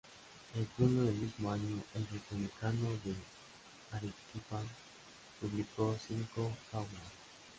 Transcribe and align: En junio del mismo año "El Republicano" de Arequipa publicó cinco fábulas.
En 0.55 0.67
junio 0.75 1.03
del 1.03 1.13
mismo 1.13 1.51
año 1.51 1.79
"El 1.93 2.07
Republicano" 2.07 2.89
de 3.05 3.13
Arequipa 3.91 4.59
publicó 5.39 5.95
cinco 6.07 6.51
fábulas. 6.71 7.13